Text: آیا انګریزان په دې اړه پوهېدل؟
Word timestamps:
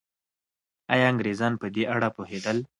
آیا 0.93 1.05
انګریزان 1.11 1.53
په 1.61 1.67
دې 1.73 1.83
اړه 1.93 2.09
پوهېدل؟ 2.15 2.57